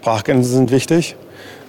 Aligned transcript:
Sprachkenntnisse 0.00 0.52
sind 0.52 0.70
wichtig. 0.70 1.14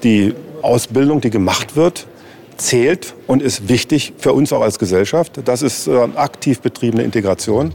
Die 0.04 0.34
Ausbildung, 0.62 1.20
die 1.20 1.30
gemacht 1.30 1.76
wird, 1.76 2.08
zählt 2.56 3.14
und 3.28 3.42
ist 3.42 3.68
wichtig 3.68 4.14
für 4.18 4.32
uns 4.32 4.54
auch 4.54 4.62
als 4.62 4.80
Gesellschaft. 4.80 5.42
Das 5.44 5.62
ist 5.62 5.88
äh, 5.88 6.08
aktiv 6.16 6.62
betriebene 6.62 7.04
Integration. 7.04 7.74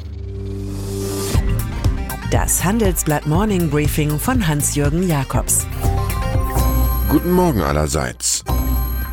Das 2.30 2.64
Handelsblatt 2.64 3.26
Morning 3.26 3.68
Briefing 3.68 4.18
von 4.18 4.48
Hans-Jürgen 4.48 5.06
Jakobs. 5.08 5.66
Guten 7.10 7.32
Morgen 7.32 7.60
allerseits. 7.60 8.35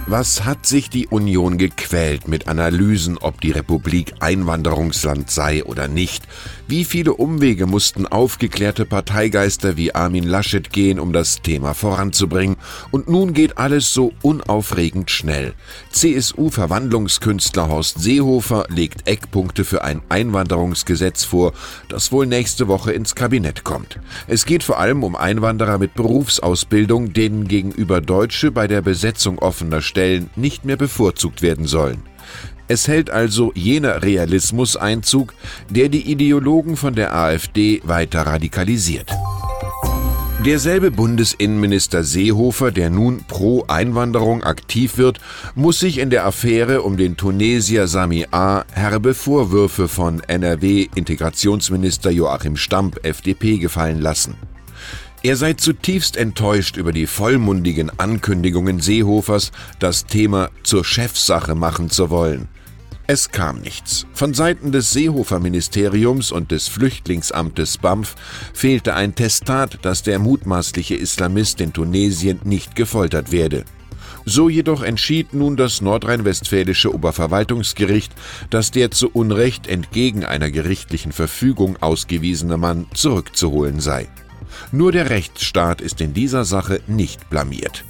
Was 0.06 0.44
hat 0.44 0.66
sich 0.66 0.90
die 0.90 1.08
Union 1.08 1.58
gequält 1.58 2.28
mit 2.28 2.50
Analysen, 2.50 3.18
ob 3.18 3.40
die 3.40 3.52
Republik 3.52 4.14
Einwanderungsland 4.20 5.32
sei 5.32 5.64
oder 5.64 5.88
nicht? 5.88 6.24
Wie 6.68 6.84
viele 6.84 7.14
Umwege 7.14 7.68
mussten 7.68 8.06
aufgeklärte 8.06 8.86
Parteigeister 8.86 9.78
wie 9.78 9.96
Armin 9.96 10.26
Laschet 10.26 10.72
gehen, 10.72 11.00
um 11.00 11.14
das 11.14 11.42
Thema 11.42 11.74
voranzubringen? 11.74 12.58
Und 12.92 13.10
nun 13.10 13.34
geht 13.34 13.58
alles 13.58 13.94
so 13.94 14.12
unaufregend 14.22 15.10
schnell. 15.10 15.54
CSU-Verwandlungskünstler 15.92 17.70
Horst 17.70 18.02
Seehofer 18.02 18.66
legt 18.70 19.08
Eckpunkte 19.08 19.64
für 19.64 19.84
ein 19.84 20.02
Einwanderungsgesetz 20.10 21.24
vor, 21.24 21.54
das 21.88 22.12
wohl 22.12 22.26
nächste 22.26 22.68
Woche 22.68 22.92
ins 22.92 23.16
Kabinett 23.16 23.64
kommt. 23.64 24.00
Es 24.28 24.46
geht 24.46 24.64
vor 24.64 24.80
allem 24.80 25.04
um 25.04 25.16
Einwanderer 25.16 25.78
mit 25.78 25.94
Berufsausbildung, 25.94 27.14
denen 27.14 27.48
gegenüber 27.48 28.02
Deutsche 28.02 28.52
bei 28.52 28.68
der 28.68 28.82
Besetzung 28.82 29.40
offener 29.40 29.82
Stellen 29.94 30.32
nicht 30.36 30.66
mehr 30.66 30.76
bevorzugt 30.76 31.44
werden 31.44 31.68
sollen. 31.68 32.02
Es 32.68 32.88
hält 32.88 33.12
also 33.12 33.52
jener 33.54 34.02
Realismus 34.02 34.76
Einzug, 34.76 35.36
der 35.70 35.88
die 35.90 36.12
Ideologen 36.12 36.78
von 36.78 36.96
der 36.96 37.14
AfD 37.14 37.80
weiter 37.84 38.22
radikalisiert. 38.24 39.12
Derselbe 40.44 40.90
Bundesinnenminister 40.90 42.04
Seehofer, 42.04 42.72
der 42.72 42.90
nun 42.90 43.24
pro 43.28 43.66
Einwanderung 43.68 44.44
aktiv 44.44 44.98
wird, 44.98 45.20
muss 45.54 45.80
sich 45.80 46.00
in 46.00 46.10
der 46.10 46.26
Affäre 46.26 46.82
um 46.82 46.98
den 46.98 47.16
Tunesier 47.16 47.88
Sami 47.88 48.26
A. 48.32 48.64
herbe 48.72 49.14
Vorwürfe 49.14 49.88
von 49.88 50.22
NRW-Integrationsminister 50.22 52.10
Joachim 52.10 52.58
Stamp, 52.58 53.06
FDP, 53.06 53.60
gefallen 53.60 54.02
lassen. 54.02 54.36
Er 55.26 55.38
sei 55.38 55.54
zutiefst 55.54 56.18
enttäuscht 56.18 56.76
über 56.76 56.92
die 56.92 57.08
vollmundigen 57.08 57.98
Ankündigungen 57.98 58.82
Seehofers, 58.82 59.54
das 59.80 60.06
Thema 60.06 60.50
zur 60.64 60.84
Chefsache 60.84 61.56
machen 61.56 61.90
zu 61.90 62.10
wollen. 62.10 62.50
Es 63.08 63.30
kam 63.32 63.62
nichts. 63.62 64.06
Von 64.14 64.34
Seiten 64.34 64.74
des 64.74 64.92
Seehofer-Ministeriums 64.92 66.34
und 66.34 66.52
des 66.52 66.68
Flüchtlingsamtes 66.68 67.78
BAMF 67.78 68.16
fehlte 68.54 68.96
ein 68.96 69.16
Testat, 69.16 69.80
dass 69.84 70.04
der 70.04 70.20
mutmaßliche 70.20 70.96
Islamist 70.96 71.62
in 71.62 71.72
Tunesien 71.72 72.42
nicht 72.44 72.76
gefoltert 72.76 73.32
werde. 73.32 73.64
So 74.26 74.50
jedoch 74.50 74.84
entschied 74.84 75.34
nun 75.34 75.56
das 75.56 75.80
nordrhein-westfälische 75.80 76.94
Oberverwaltungsgericht, 76.94 78.12
dass 78.50 78.72
der 78.72 78.92
zu 78.92 79.10
Unrecht 79.10 79.68
entgegen 79.68 80.26
einer 80.26 80.52
gerichtlichen 80.52 81.14
Verfügung 81.14 81.78
ausgewiesene 81.82 82.58
Mann 82.58 82.88
zurückzuholen 82.94 83.80
sei. 83.80 84.10
Nur 84.72 84.92
der 84.92 85.10
Rechtsstaat 85.10 85.82
ist 85.82 86.02
in 86.02 86.14
dieser 86.14 86.46
Sache 86.46 86.82
nicht 86.88 87.30
blamiert. 87.30 87.84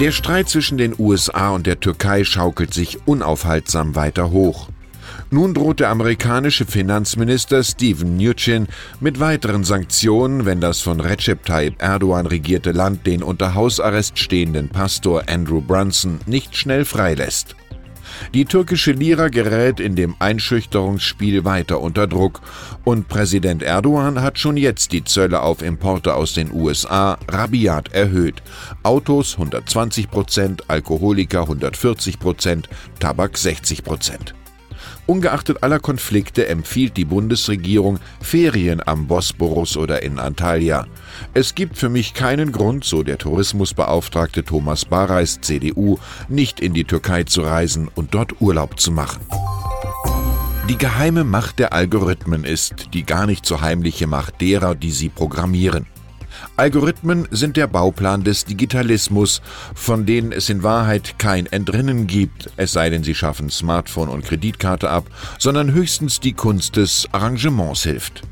Der 0.00 0.12
Streit 0.12 0.48
zwischen 0.48 0.78
den 0.78 0.94
USA 0.96 1.50
und 1.50 1.66
der 1.66 1.80
Türkei 1.80 2.22
schaukelt 2.22 2.72
sich 2.72 2.98
unaufhaltsam 3.06 3.96
weiter 3.96 4.30
hoch. 4.30 4.68
Nun 5.30 5.52
droht 5.52 5.80
der 5.80 5.90
amerikanische 5.90 6.64
Finanzminister 6.64 7.62
Steven 7.62 8.16
Mnuchin 8.16 8.66
mit 9.00 9.20
weiteren 9.20 9.64
Sanktionen, 9.64 10.46
wenn 10.46 10.60
das 10.60 10.80
von 10.80 11.00
Recep 11.00 11.44
Tayyip 11.44 11.82
Erdogan 11.82 12.26
regierte 12.26 12.72
Land 12.72 13.06
den 13.06 13.22
unter 13.22 13.54
Hausarrest 13.54 14.18
stehenden 14.18 14.68
Pastor 14.68 15.24
Andrew 15.28 15.60
Brunson 15.60 16.20
nicht 16.26 16.56
schnell 16.56 16.84
freilässt. 16.84 17.56
Die 18.34 18.44
türkische 18.44 18.92
Lira 18.92 19.28
gerät 19.28 19.80
in 19.80 19.96
dem 19.96 20.14
Einschüchterungsspiel 20.18 21.44
weiter 21.44 21.80
unter 21.80 22.06
Druck 22.06 22.40
und 22.84 23.08
Präsident 23.08 23.62
Erdogan 23.62 24.22
hat 24.22 24.38
schon 24.38 24.56
jetzt 24.56 24.92
die 24.92 25.04
Zölle 25.04 25.42
auf 25.42 25.62
Importe 25.62 26.14
aus 26.14 26.34
den 26.34 26.52
USA 26.52 27.18
rabiat 27.28 27.92
erhöht. 27.92 28.42
Autos 28.82 29.34
120 29.34 30.10
Prozent, 30.10 30.68
Alkoholiker 30.68 31.42
140 31.42 32.18
Prozent, 32.18 32.68
Tabak 33.00 33.36
60 33.36 33.84
Prozent. 33.84 34.37
Ungeachtet 35.08 35.62
aller 35.62 35.78
Konflikte 35.78 36.48
empfiehlt 36.48 36.98
die 36.98 37.06
Bundesregierung 37.06 37.98
Ferien 38.20 38.86
am 38.86 39.06
Bosporus 39.06 39.78
oder 39.78 40.02
in 40.02 40.18
Antalya. 40.18 40.86
Es 41.32 41.54
gibt 41.54 41.78
für 41.78 41.88
mich 41.88 42.12
keinen 42.12 42.52
Grund, 42.52 42.84
so 42.84 43.02
der 43.02 43.16
Tourismusbeauftragte 43.16 44.44
Thomas 44.44 44.84
Bareis, 44.84 45.40
CDU, 45.40 45.96
nicht 46.28 46.60
in 46.60 46.74
die 46.74 46.84
Türkei 46.84 47.24
zu 47.24 47.40
reisen 47.40 47.88
und 47.94 48.12
dort 48.12 48.42
Urlaub 48.42 48.78
zu 48.78 48.92
machen. 48.92 49.22
Die 50.68 50.76
geheime 50.76 51.24
Macht 51.24 51.58
der 51.58 51.72
Algorithmen 51.72 52.44
ist 52.44 52.92
die 52.92 53.04
gar 53.04 53.24
nicht 53.24 53.46
so 53.46 53.62
heimliche 53.62 54.06
Macht 54.06 54.42
derer, 54.42 54.74
die 54.74 54.90
sie 54.90 55.08
programmieren. 55.08 55.86
Algorithmen 56.56 57.28
sind 57.30 57.56
der 57.56 57.66
Bauplan 57.66 58.24
des 58.24 58.44
Digitalismus, 58.44 59.42
von 59.74 60.06
denen 60.06 60.32
es 60.32 60.48
in 60.48 60.62
Wahrheit 60.62 61.18
kein 61.18 61.46
Entrinnen 61.46 62.06
gibt, 62.06 62.50
es 62.56 62.72
sei 62.72 62.90
denn, 62.90 63.04
sie 63.04 63.14
schaffen 63.14 63.50
Smartphone 63.50 64.08
und 64.08 64.24
Kreditkarte 64.24 64.90
ab, 64.90 65.06
sondern 65.38 65.72
höchstens 65.72 66.20
die 66.20 66.32
Kunst 66.32 66.76
des 66.76 67.06
Arrangements 67.12 67.82
hilft. 67.82 68.22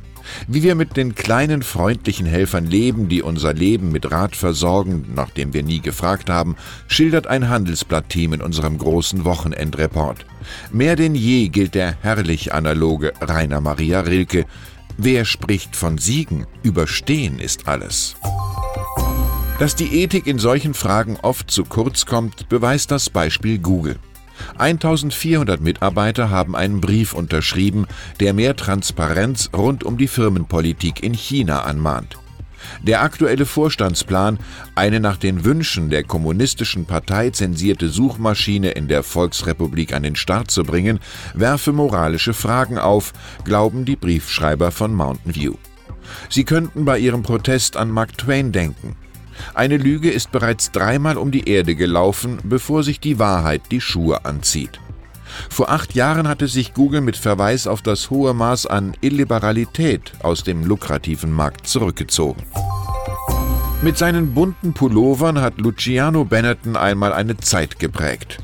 Wie 0.49 0.63
wir 0.63 0.75
mit 0.75 0.97
den 0.97 1.15
kleinen 1.15 1.63
freundlichen 1.63 2.27
Helfern 2.27 2.67
leben, 2.67 3.09
die 3.09 3.23
unser 3.23 3.55
Leben 3.55 3.93
mit 3.93 4.11
Rat 4.11 4.37
versorgen, 4.37 5.07
nachdem 5.15 5.55
wir 5.55 5.63
nie 5.63 5.81
gefragt 5.81 6.31
haben, 6.31 6.57
schildert 6.89 7.27
ein 7.27 7.49
Handelsblatt-Team 7.49 8.35
in 8.35 8.43
unserem 8.43 8.79
großen 8.79 9.25
Wochenendreport. 9.25 10.27
Mehr 10.73 10.97
denn 10.97 11.15
je 11.15 11.49
gilt 11.49 11.75
der 11.75 11.97
herrlich 12.03 12.53
analoge 12.53 13.13
Rainer 13.21 13.61
Maria 13.61 14.01
Rilke, 14.01 14.47
Wer 14.99 15.27
spricht 15.27 15.77
von 15.77 15.99
Siegen? 15.99 16.47
Überstehen 16.63 17.39
ist 17.39 17.69
alles. 17.69 18.17
Dass 19.59 19.75
die 19.75 20.03
Ethik 20.03 20.27
in 20.27 20.39
solchen 20.39 20.73
Fragen 20.73 21.19
oft 21.21 21.51
zu 21.51 21.65
kurz 21.65 22.07
kommt, 22.07 22.49
beweist 22.49 22.91
das 22.91 23.11
Beispiel 23.11 23.59
Google. 23.59 23.99
1400 24.57 25.61
Mitarbeiter 25.61 26.31
haben 26.31 26.57
einen 26.57 26.81
Brief 26.81 27.13
unterschrieben, 27.13 27.87
der 28.21 28.33
mehr 28.33 28.57
Transparenz 28.57 29.51
rund 29.55 29.85
um 29.85 29.99
die 29.99 30.09
Firmenpolitik 30.09 31.03
in 31.03 31.13
China 31.13 31.63
anmahnt. 31.63 32.17
Der 32.83 33.03
aktuelle 33.03 33.47
Vorstandsplan, 33.47 34.39
eine 34.75 35.01
nach 35.01 35.17
den 35.17 35.45
Wünschen 35.45 35.91
der 35.91 36.05
kommunistischen 36.05 36.85
Partei 36.87 37.31
zensierte 37.31 37.89
Suchmaschine 37.89 38.71
in 38.71 38.89
der 38.89 39.03
Volksrepublik 39.03 39.93
an 39.93 40.03
den 40.03 40.17
Start 40.17 40.51
zu 40.51 40.63
bringen, 40.63 41.01
werfe 41.35 41.73
moralische 41.73 42.35
Fragen 42.35 42.79
auf, 42.79 43.13
glauben 43.45 43.85
die 43.85 43.97
Briefschreiber 43.97 44.71
von 44.71 44.95
Mountain 44.95 45.35
View. 45.35 45.55
Sie 46.29 46.45
könnten 46.45 46.85
bei 46.85 46.99
ihrem 46.99 47.23
Protest 47.23 47.77
an 47.77 47.91
Mark 47.91 48.17
Twain 48.17 48.53
denken. 48.53 48.97
Eine 49.55 49.77
Lüge 49.77 50.11
ist 50.11 50.33
bereits 50.33 50.73
dreimal 50.73 51.19
um 51.19 51.31
die 51.31 51.49
Erde 51.49 51.75
gelaufen, 51.75 52.39
bevor 52.43 52.83
sich 52.83 53.01
die 53.01 53.19
Wahrheit 53.19 53.63
die 53.71 53.81
Schuhe 53.81 54.25
anzieht. 54.25 54.81
Vor 55.51 55.71
acht 55.71 55.95
Jahren 55.95 56.29
hatte 56.29 56.49
sich 56.49 56.75
Google 56.75 57.01
mit 57.01 57.17
Verweis 57.17 57.67
auf 57.67 57.83
das 57.83 58.11
hohe 58.11 58.35
Maß 58.35 58.67
an 58.67 58.95
Illiberalität 59.01 60.13
aus 60.23 60.45
dem 60.45 60.65
lukrativen 60.65 61.33
Markt 61.33 61.67
zurückgezogen. 61.67 62.43
Mit 63.83 63.99
seinen 63.99 64.35
bunten 64.35 64.73
Pullovern 64.73 65.41
hat 65.41 65.59
Luciano 65.59 66.25
Benetton 66.25 66.77
einmal 66.77 67.13
eine 67.13 67.37
Zeit 67.37 67.79
geprägt. 67.79 68.39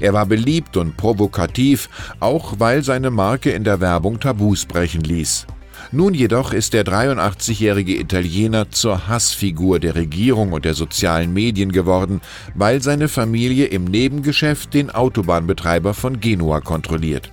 Er 0.00 0.12
war 0.12 0.26
beliebt 0.26 0.76
und 0.76 0.96
provokativ, 0.96 1.88
auch 2.20 2.54
weil 2.58 2.82
seine 2.82 3.10
Marke 3.10 3.50
in 3.50 3.64
der 3.64 3.80
Werbung 3.80 4.20
Tabus 4.20 4.66
brechen 4.66 5.02
ließ. 5.02 5.46
Nun 5.92 6.14
jedoch 6.14 6.52
ist 6.52 6.72
der 6.72 6.84
83-jährige 6.84 7.98
Italiener 7.98 8.70
zur 8.70 9.06
Hassfigur 9.06 9.78
der 9.78 9.94
Regierung 9.94 10.52
und 10.52 10.64
der 10.64 10.74
sozialen 10.74 11.32
Medien 11.32 11.70
geworden, 11.70 12.20
weil 12.54 12.82
seine 12.82 13.08
Familie 13.08 13.66
im 13.66 13.84
Nebengeschäft 13.84 14.74
den 14.74 14.90
Autobahnbetreiber 14.90 15.94
von 15.94 16.18
Genua 16.18 16.60
kontrolliert. 16.60 17.30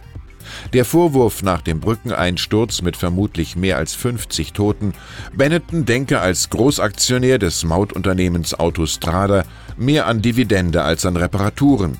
Der 0.73 0.85
Vorwurf 0.85 1.41
nach 1.41 1.61
dem 1.61 1.79
Brückeneinsturz 1.79 2.81
mit 2.81 2.95
vermutlich 2.95 3.55
mehr 3.55 3.77
als 3.77 3.95
50 3.95 4.53
Toten, 4.53 4.93
Benetton 5.35 5.85
denke 5.85 6.19
als 6.19 6.49
Großaktionär 6.49 7.39
des 7.39 7.63
Mautunternehmens 7.63 8.53
Autostrada 8.53 9.45
mehr 9.77 10.05
an 10.05 10.21
Dividende 10.21 10.83
als 10.83 11.05
an 11.05 11.17
Reparaturen. 11.17 11.99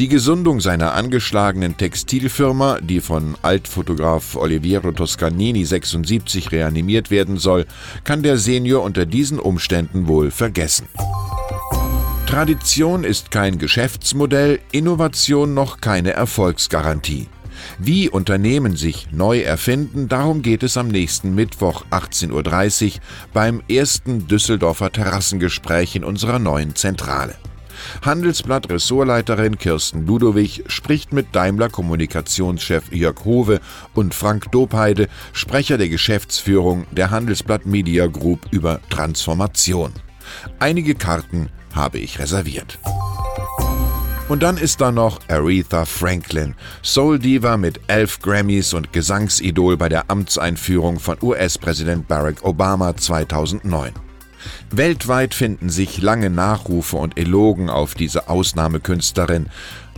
Die 0.00 0.08
Gesundung 0.08 0.60
seiner 0.62 0.94
angeschlagenen 0.94 1.76
Textilfirma, 1.76 2.78
die 2.80 3.02
von 3.02 3.36
Altfotograf 3.42 4.34
Oliviero 4.34 4.92
Toscanini 4.92 5.66
76 5.66 6.52
reanimiert 6.52 7.10
werden 7.10 7.36
soll, 7.36 7.66
kann 8.02 8.22
der 8.22 8.38
Senior 8.38 8.82
unter 8.82 9.04
diesen 9.04 9.38
Umständen 9.38 10.08
wohl 10.08 10.30
vergessen. 10.30 10.88
Tradition 12.26 13.04
ist 13.04 13.30
kein 13.30 13.58
Geschäftsmodell, 13.58 14.60
Innovation 14.72 15.52
noch 15.52 15.82
keine 15.82 16.12
Erfolgsgarantie. 16.12 17.28
Wie 17.78 18.08
Unternehmen 18.08 18.76
sich 18.76 19.08
neu 19.12 19.40
erfinden, 19.40 20.08
darum 20.08 20.40
geht 20.40 20.62
es 20.62 20.78
am 20.78 20.88
nächsten 20.88 21.34
Mittwoch 21.34 21.84
18.30 21.90 22.86
Uhr 22.86 23.00
beim 23.34 23.60
ersten 23.68 24.26
Düsseldorfer 24.26 24.92
Terrassengespräch 24.92 25.94
in 25.94 26.04
unserer 26.04 26.38
neuen 26.38 26.74
Zentrale. 26.74 27.34
Handelsblatt 28.02 28.70
Ressortleiterin 28.70 29.58
Kirsten 29.58 30.06
Ludowig 30.06 30.64
spricht 30.66 31.12
mit 31.12 31.34
Daimler 31.34 31.68
Kommunikationschef 31.68 32.92
Jörg 32.92 33.24
Hove 33.24 33.60
und 33.94 34.14
Frank 34.14 34.50
Dobheide, 34.52 35.08
Sprecher 35.32 35.78
der 35.78 35.88
Geschäftsführung 35.88 36.86
der 36.90 37.10
Handelsblatt 37.10 37.66
Media 37.66 38.06
Group 38.06 38.40
über 38.50 38.80
Transformation. 38.90 39.92
Einige 40.58 40.94
Karten 40.94 41.48
habe 41.74 41.98
ich 41.98 42.18
reserviert. 42.18 42.78
Und 44.28 44.44
dann 44.44 44.58
ist 44.58 44.80
da 44.80 44.92
noch 44.92 45.18
Aretha 45.26 45.84
Franklin, 45.84 46.54
Soul 46.84 47.18
Diva 47.18 47.56
mit 47.56 47.80
elf 47.88 48.20
Grammys 48.20 48.74
und 48.74 48.92
Gesangsidol 48.92 49.76
bei 49.76 49.88
der 49.88 50.08
Amtseinführung 50.08 51.00
von 51.00 51.16
US-Präsident 51.20 52.06
Barack 52.06 52.44
Obama 52.44 52.96
2009. 52.96 54.09
Weltweit 54.70 55.34
finden 55.34 55.70
sich 55.70 56.00
lange 56.00 56.30
Nachrufe 56.30 56.96
und 56.96 57.18
Elogen 57.18 57.70
auf 57.70 57.94
diese 57.94 58.28
Ausnahmekünstlerin. 58.28 59.46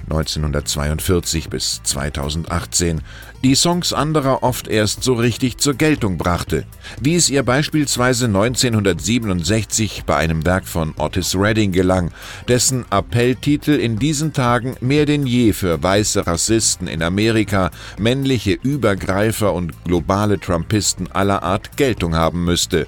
1942 0.05 1.49
bis 1.49 1.81
2018, 1.83 3.01
die 3.45 3.55
Songs 3.55 3.93
anderer 3.93 4.43
oft 4.43 4.69
erst 4.69 5.03
so 5.03 5.15
richtig 5.15 5.59
zur 5.59 5.75
Geltung 5.75 6.19
brachte, 6.19 6.65
wie 7.01 7.15
es 7.15 7.31
ihr 7.31 7.43
beispielsweise 7.43 8.27
1967 8.27 10.05
bei 10.07 10.17
einem 10.17 10.45
Werk 10.45 10.67
von 10.67 10.95
Otis 10.99 11.35
Redding 11.35 11.73
gelang, 11.73 12.13
dessen 12.49 12.85
Appelltitel 12.91 13.73
in 13.73 13.99
diesen 13.99 14.33
Tagen 14.33 14.77
mehr 14.81 15.07
denn 15.07 15.27
je 15.27 15.53
für 15.53 15.83
weiße 15.83 16.27
Rassisten 16.27 16.89
in 16.89 17.03
Amerika, 17.03 17.71
männliche 17.99 18.53
Übergreifer 18.53 19.53
und 19.53 19.85
globale 19.85 20.39
Trumpisten 20.39 21.11
aller 21.11 21.43
Art 21.43 21.77
Geltung 21.77 22.15
haben 22.15 22.45
müsste. 22.45 22.87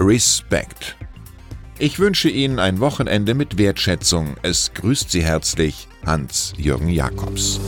Respect. 0.00 0.96
Ich 1.80 1.98
wünsche 1.98 2.28
Ihnen 2.28 2.60
ein 2.60 2.78
Wochenende 2.78 3.34
mit 3.34 3.58
Wertschätzung. 3.58 4.36
Es 4.42 4.72
grüßt 4.72 5.10
Sie 5.10 5.24
herzlich 5.24 5.88
Hans-Jürgen 6.06 6.88
Jakobs. 6.88 7.60